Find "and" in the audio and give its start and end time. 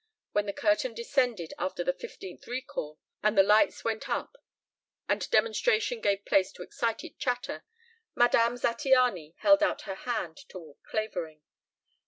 3.21-3.37, 5.07-5.29